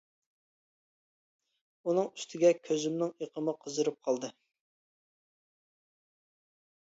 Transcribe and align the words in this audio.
ئۇنىڭ 1.89 2.07
ئۈستىگە 2.19 2.51
كۆزۈمنىڭ 2.69 3.13
ئېقىمۇ 3.25 3.55
قىزىرىپ 3.65 3.99
قالدى. 4.07 4.33